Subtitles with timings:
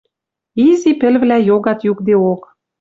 [0.67, 2.41] Изи пӹлвлӓ йогат юкдеок.